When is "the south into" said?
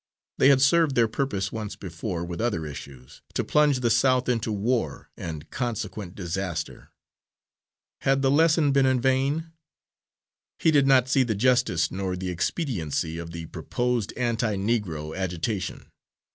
3.81-4.51